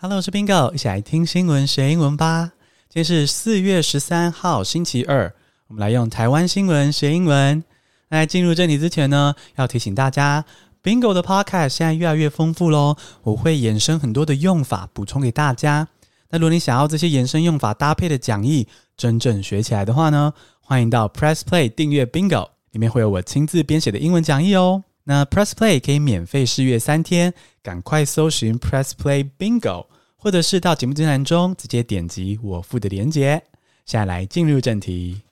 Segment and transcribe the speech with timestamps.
[0.00, 2.52] Hello，我是 Bingo，一起来听新闻学英文吧。
[2.88, 5.34] 今天是四月十三号，星期二，
[5.66, 7.64] 我们来用台湾新闻学英文。
[8.08, 10.44] 在进入正题之前呢，要提醒大家
[10.84, 15.88] ，Bingo 的 Podcast 现在越来越丰富喽，我会衍生很多的用法补充给大家。
[16.30, 24.84] 那如果你想要这些衍生用法搭配的讲义真正学起来的话呢，欢迎到 Press Play 订阅 Bingo，里面会有我亲自编写的英文讲义哦。
[25.08, 27.32] 那 Press Play 可以免费试阅三天，
[27.62, 29.86] 赶快搜寻 Press Play Bingo，
[30.18, 33.42] 或者是到节目资讯栏中直接点击我附的链接。
[33.86, 35.22] 现在来进入正题。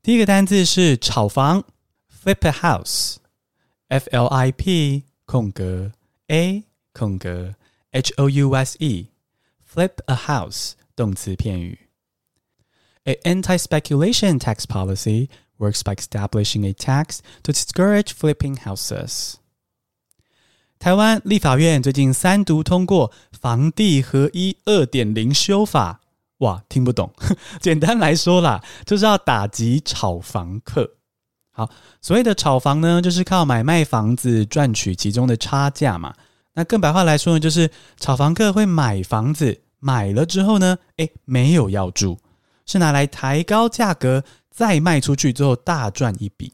[0.00, 1.64] 第一个单字是炒房
[2.22, 5.90] ，Flip a house，F L I P 空格
[6.28, 7.56] A 空格
[7.90, 11.81] H O U S E，Flip a house 动词片语。
[13.04, 19.34] A anti-speculation tax policy works by establishing a tax to discourage flipping houses.
[20.78, 26.00] 台湾立法院最近三读通过房地合一二点零修法，
[26.38, 27.12] 哇，听不懂。
[27.60, 30.88] 简单来说啦，就是要打击炒房客。
[31.50, 31.68] 好，
[32.00, 36.14] 所谓的炒房呢，就是靠买卖房子赚取其中的差价嘛。
[36.54, 37.68] 那更白话来说呢，就是
[37.98, 42.16] 炒房客会买房子，买了之后呢，诶，没有要住。
[42.66, 46.52] 是拿来抬高价格，再卖出去之后大赚一笔。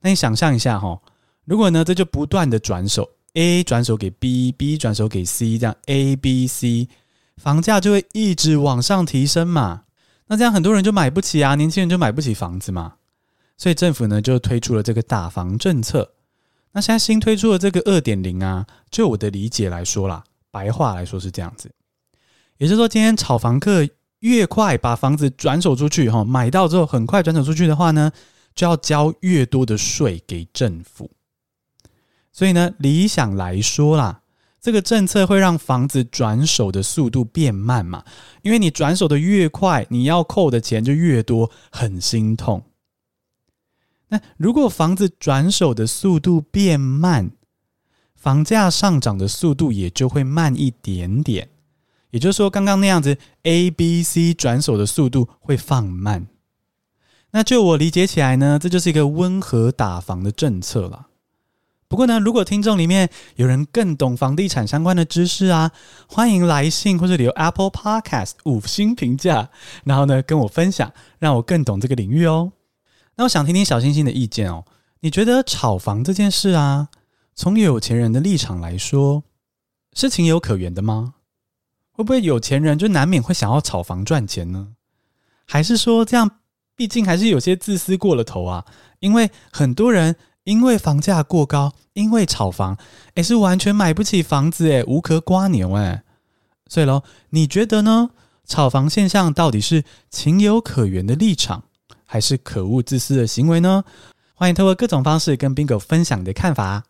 [0.00, 1.00] 那你想象一下哈，
[1.44, 6.88] 如果呢，这就不断的转手，A 转手给 B，B 转手给 C，这样 A、B、C，
[7.36, 9.82] 房价就会一直往上提升嘛。
[10.28, 12.94] 那这样很多人就买不起啊，年轻人就买不起房子嘛。
[13.56, 16.12] 所以政府呢就推出了这个打房政策。
[16.70, 21.72] 那现在新推出的这个二点零啊，就我的理解来说啦，白话来说是这样子，
[22.58, 23.88] 也就是说今天炒房客。
[24.20, 28.10] 越快把房子转手出去，哈，买到之后很快转手出去的话呢，
[28.54, 31.10] 就要交越多的税给政府。
[32.32, 34.22] 所以呢，理想来说啦，
[34.60, 38.04] 这个政策会让房子转手的速度变慢嘛，
[38.42, 42.64] 因为你转手的越快，你要扣的钱就越多，很心痛。
[44.08, 47.30] 那如果房子转手的速度变慢，
[48.14, 51.48] 房价上涨的速度也就会慢一点点。
[52.10, 56.26] 也就是说，刚刚那样子，A、B、C 转手的速度会放慢。
[57.32, 61.08] 那就我理解起来呢，这就是一个温和打房的政策了。
[61.86, 65.72] 不过呢，如果听众里面有人更懂房地产相关的知识啊，
[66.06, 69.50] 欢迎来信或者留 Apple Podcast 五星评价，
[69.84, 72.52] 然后呢跟我分享，让我更懂这个领域哦。
[73.16, 74.64] 那我想听听小星星的意见哦。
[75.00, 76.88] 你觉得炒房这件事啊，
[77.34, 79.22] 从有钱人的立场来说，
[79.94, 81.14] 是情有可原的吗？
[81.98, 84.68] 会不会有钱人就难免会想要炒房赚钱呢？
[85.44, 86.30] 还是说这样，
[86.76, 88.64] 毕竟还是有些自私过了头啊？
[89.00, 90.14] 因为很多人
[90.44, 92.78] 因为房价过高，因为炒房，
[93.14, 96.02] 诶，是完全买不起房子，诶，无壳蜗牛，诶。
[96.68, 98.10] 所以喽，你觉得呢？
[98.44, 101.64] 炒房现象到底是情有可原的立场，
[102.06, 103.82] 还是可恶自私的行为呢？
[104.34, 106.84] 欢迎透过各种方式跟 Bingo 分享你的看法。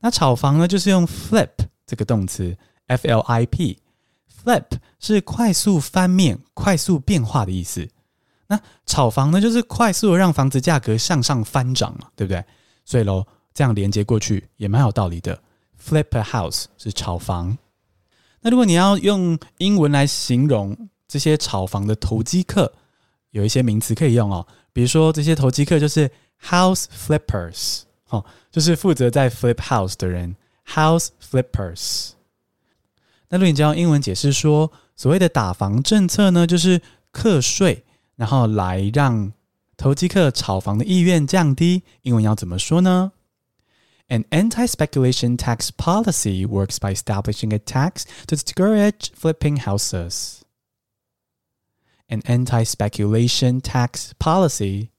[0.00, 1.50] 那炒房呢，就是用 flip
[1.86, 2.56] 这个动词。
[2.88, 4.66] F L I P，flip
[4.98, 7.88] 是快速翻面、快速变化的意思。
[8.48, 12.44] 那炒房呢，就是快速让房子价格向上翻涨嘛，对不对？
[12.84, 15.40] 所以喽，这样连接过去也蛮有道理的。
[15.80, 17.56] Flip a house 是炒房。
[18.40, 20.76] 那如果你要用英文来形容
[21.06, 22.72] 这些炒房的投机客，
[23.30, 24.46] 有一些名词可以用哦。
[24.72, 26.10] 比如说，这些投机客就是
[26.42, 30.34] house flippers，哦，就是负责在 flip house 的人
[30.66, 32.12] ，house flippers。
[33.29, 36.81] 那如果你就用英文解释说，所谓的打房政策呢，就是
[37.11, 37.85] 课税，
[38.15, 39.33] 然后来让
[39.75, 41.83] 投机客炒房的意愿降低。
[42.03, 43.11] 英文要怎么说呢？
[44.09, 50.41] An anti-speculation tax policy works by establishing a tax to discourage flipping houses.
[52.09, 54.89] An anti-speculation tax policy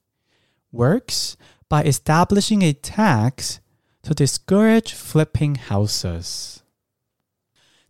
[0.71, 1.35] works
[1.69, 3.59] by establishing a tax
[4.01, 6.58] to discourage flipping houses.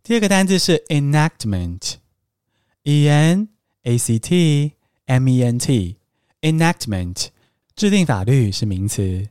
[0.03, 3.49] 第二个单字是 enactment，e n
[3.83, 4.71] a c t
[5.05, 7.27] m e n t，enactment
[7.75, 9.29] 制定法律是名词。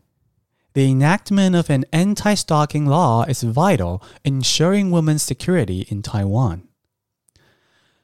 [0.73, 6.61] The enactment of an anti-stalking law is vital in ensuring women's security in Taiwan。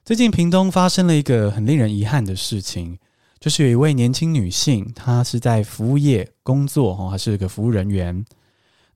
[0.04, 2.98] 最近屏东发生了一个很令人遗憾的事情，
[3.38, 8.26] 就是有一位年轻女性，她是在服务业工作，哦，还是一个服务人员。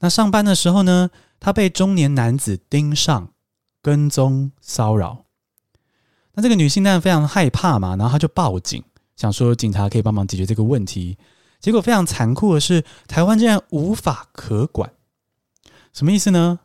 [0.01, 3.33] 那上班的时候呢，她被中年男子盯上。
[3.83, 5.25] 跟踪骚扰，
[6.35, 8.85] 那这个女性当然非常害怕嘛，然后她就报警，
[9.17, 11.17] 想说警察可以帮忙解决这个问题。
[11.61, 14.93] 结果非常残酷的是，台湾竟然无法可管，
[15.93, 16.61] 什么意思呢？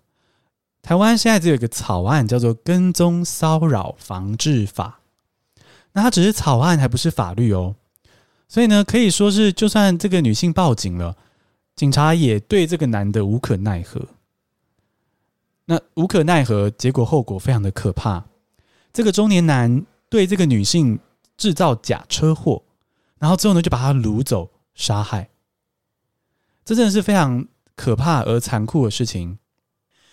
[0.82, 5.02] 台湾现在只有一个草案，叫做《跟踪骚扰防治法》，
[5.94, 7.76] 那它只是草案，还不是法律哦。
[8.48, 11.18] 所以呢，可以说是，就算这个女性报警了，
[11.76, 14.06] 警察也对这个男的无可奈何。
[15.66, 18.26] 那无可奈何，结果后果非常的可怕。
[18.94, 21.00] 这个中年男对这个女性
[21.38, 22.64] 制造假车祸，
[23.20, 25.30] 然后之后呢，就把她掳走、杀害。
[26.64, 27.46] 这真的是非常
[27.76, 29.40] 可怕而残酷的事情。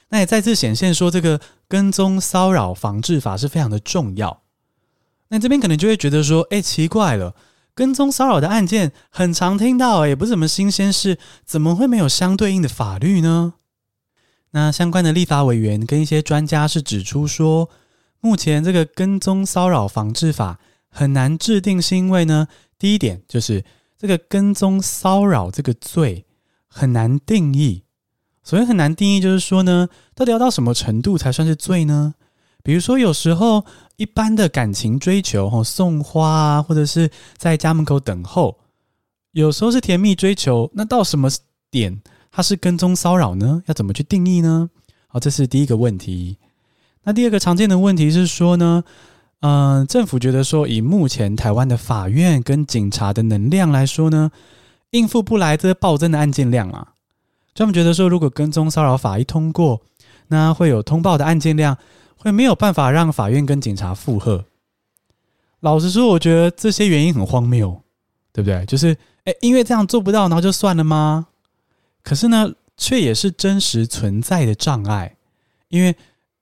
[0.08, 4.42] 那也再次显现说，这个跟踪骚扰防治法是非常的重要。
[5.28, 7.34] 那这边可能就会觉得说，哎，奇怪了，
[7.74, 13.54] 跟踪骚扰的案件很常听到，也不是什么新鲜事，怎么会没有相对应的法律呢？
[14.52, 17.68] 那相关的立法委员跟一些专家是指出说，
[18.20, 22.46] 目前这个跟踪骚扰防治法很难制定，是因为呢，
[22.78, 23.64] 第一点就是
[23.98, 26.24] 这个跟踪骚扰这个罪
[26.66, 27.82] 很难定义。
[28.44, 32.14] 所谓很难定义，就是说呢，到底要到什么程度才算是罪呢？
[32.62, 33.64] 比如说，有时候
[33.96, 38.58] 一般的感情追求，吼送花啊，或者是在家门口等候，
[39.32, 41.28] 有时候是甜蜜追求，那到什么
[41.70, 42.02] 点？
[42.32, 43.62] 它是跟踪骚扰呢？
[43.66, 44.70] 要怎么去定义呢？
[45.06, 46.38] 好，这是第一个问题。
[47.04, 48.82] 那第二个常见的问题是说呢，
[49.40, 54.30] 嗯、政府觉得说，以目前台湾的法院跟警察的能量来说呢，
[54.92, 56.94] 应付不来这暴增的案件量啊。
[57.54, 59.82] 他们觉得说，如果跟踪骚扰法一通过，
[60.28, 61.76] 那会有通报的案件量，
[62.16, 64.46] 会没有办法让法院跟警察负荷。
[65.60, 67.82] 老实说，我觉得这些原因很荒谬，
[68.32, 68.64] 对不对？
[68.64, 71.26] 就是，诶，因为这样做不到，然后就算了吗？
[72.02, 75.16] 可是呢，却也是真实存在的障碍，
[75.68, 75.96] 因为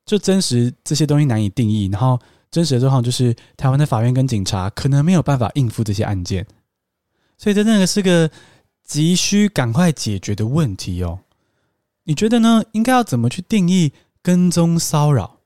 [0.04, 2.18] 就真实这些东西难以定义，然后
[2.50, 6.46] 真实的状况就是台湾的法院跟警察可能没有办法应付这些案件，
[7.38, 8.30] 所以这真的是个
[8.84, 11.20] 急需赶快解决的问题哦。
[12.04, 12.64] 你觉得呢？
[12.72, 13.92] 应该要怎么去定义
[14.22, 15.40] 跟踪骚扰？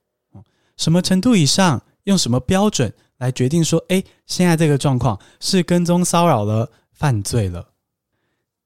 [0.76, 1.82] 什么程度以上？
[2.04, 7.70] 用什么标准来决定说，哎，现在这个状况是跟踪骚扰了，犯罪了？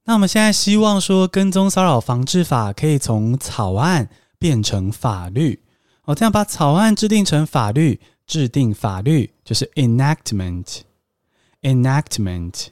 [0.09, 4.09] 那我们现在希望说，跟踪骚扰防治法可以从草案
[4.39, 5.61] 变成法律，
[6.05, 12.69] 哦，这样把草案制定成法律，制定法律就是 enactment，enactment。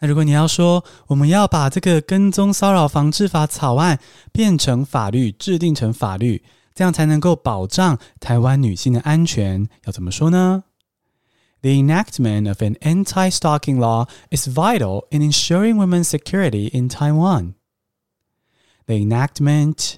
[0.00, 3.98] 那如果你要说，我们要把这个跟踪骚扰防治法草案
[4.30, 10.64] 变成法律，制定成法律，这样才能够保障台湾女性的安全，要怎么说呢？
[11.61, 17.55] ？The enactment of an anti-stalking law is vital in ensuring women's security in Taiwan.
[18.85, 19.97] The enactment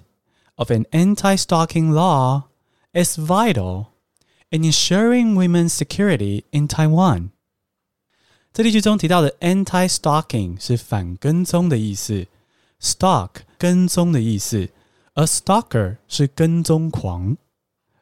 [0.55, 2.45] of an anti-stalking law
[2.93, 3.87] is vital
[4.49, 7.31] in ensuring women's security in Taiwan.
[8.53, 12.27] 这例句中提到的 anti-stalking 是反跟踪的意思，
[12.81, 14.69] stalk 跟踪的意思，
[15.15, 17.35] 而 stalker 是跟踪狂。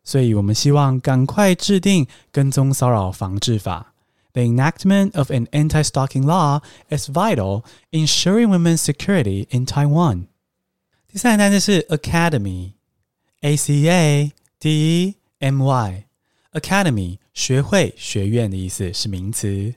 [0.04, 3.94] 所以我们希望赶快制定跟踪骚扰防治法。
[4.34, 10.28] The enactment of an anti-stalking law is vital in ensuring women's security in Taiwan。
[11.08, 19.76] 第三个单词是 academy，a c a d e m y，academy 学会学院的意思是名词。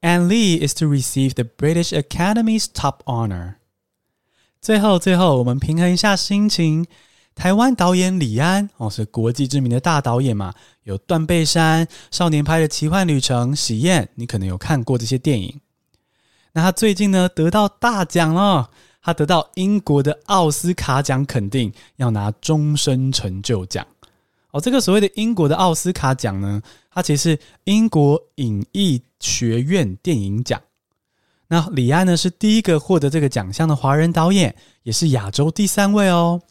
[0.00, 3.54] Ann Lee is to receive the British Academy's top honor。
[4.60, 6.86] 最后，最后我们平衡一下心情。
[7.33, 10.53] 台湾导演李安哦，是国际知名的大导演嘛，
[10.83, 15.59] 有《断背山》、少年派的奇幻旅程、喜宴，你可能有看过这些电影。
[16.53, 18.69] 那他最近呢得到大奖了，
[19.01, 23.87] 他得到英国的奥斯卡奖肯定，要拿终身成就奖。
[24.51, 30.61] 哦，这个所谓的英国的奥斯卡奖呢，它其实是英国影艺学院电影奖。
[31.47, 34.53] 那李安呢是第一个获得这个奖项的华人导演，
[34.83, 36.41] 也是亚洲第三位哦。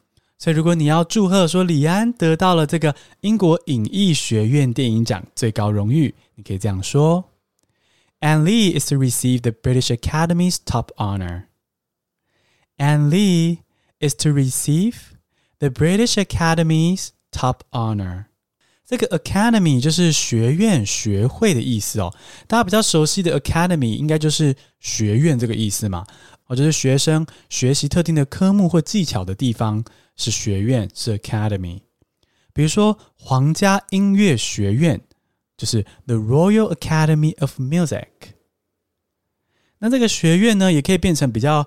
[0.43, 7.23] 所以，如果你要祝贺说李安得到了这个英国影艺学院电影奖最高荣誉，你可以这样说
[8.21, 11.43] ：Ann Lee is to receive the British Academy's top honor.
[12.79, 13.59] Ann Lee
[14.01, 14.95] is to receive
[15.59, 18.25] the British Academy's top honor.
[18.87, 22.15] 这个 Academy 就是学院、学会的意思哦。
[22.49, 26.07] 大家比较熟悉的 Academy 应该就是学院这个意思嘛，
[26.47, 29.85] 哦，就是学生学习特定的科目或技巧的地方。
[30.21, 31.81] 是学院，是 academy。
[32.53, 35.01] 比如说，皇家音乐学院
[35.57, 38.07] 就是 the Royal Academy of Music。
[39.79, 41.67] 那这个学院呢，也可以变成比较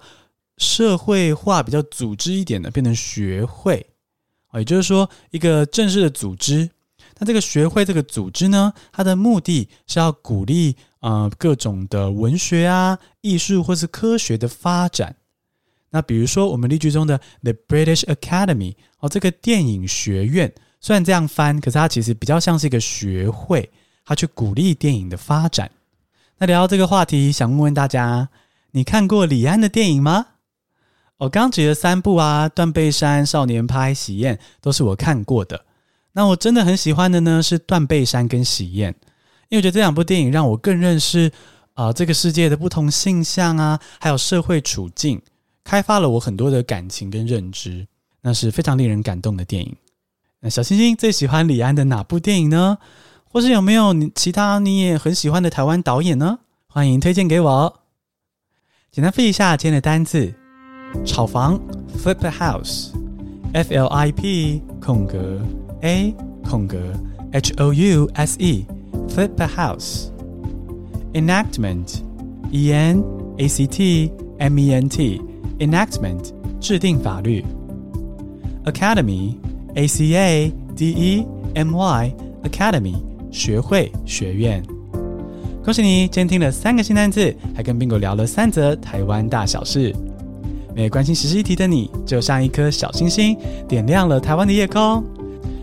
[0.58, 3.88] 社会化、比较组织一点的，变成学会。
[4.54, 6.70] 也就是说，一个正式的组织。
[7.18, 15.16] 那这个学会这个组织呢，它的目的是要鼓励呃各种的文学啊、艺术或是科学的发展。
[15.94, 23.70] 那比如说我们例句中的 The British Academy 哦，这个电影学院虽然这样翻，可是它其实比较像是一个学会，
[24.04, 25.70] 它去鼓励电影的发展。
[26.40, 28.30] 那聊到这个话题，想问问大家，
[28.72, 30.26] 你看过李安的电影吗？
[31.18, 35.64] 我刚举的三部啊，《断背山》、《少年派》、《喜宴》都是我看过的。
[36.14, 38.92] 那我真的很喜欢的呢，是《断背山》跟《喜宴》，
[39.50, 41.32] 因为我觉得这两部电影让我更认识
[41.76, 45.22] 啊、这个世界的不同性向啊，还有社会处境，
[45.64, 47.88] 开发了我很多的感情跟认知，
[48.22, 49.76] 那是非常令人感动的电影。
[50.40, 52.78] 那小星星最喜欢李安的哪部电影呢？
[53.24, 56.40] 或是有没有你其他你也很喜欢的台湾导演呢？
[56.68, 57.80] 欢迎推荐给我。
[58.92, 60.34] 简单复一下今天的单字。
[61.04, 61.60] 炒房
[61.98, 65.42] ，flip a house，F L I P 空格
[65.82, 66.14] A
[66.48, 66.78] 空格
[67.32, 70.10] H O U S E，flip a house。
[71.14, 73.04] enactment，E N
[73.40, 75.20] A C T M E N T
[75.60, 77.44] enactment，制定法律。
[78.66, 82.96] academy，A C A D E M Y，academy
[83.32, 84.64] 学会学院。
[85.64, 89.96] 恭喜你，今天听了三个新单词，还跟 Bingo 聊了三则台湾大小事。
[90.76, 95.04] 没关心时事议题的你，就像一颗小星星，点亮了台湾的夜空。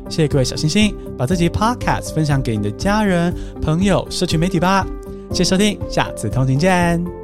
[0.09, 4.87] 谢谢各位小星星，把这集 Podcast 分享给你的家人、朋友、社群媒体吧。
[5.31, 7.20] 谢谢收听，下次通勤见。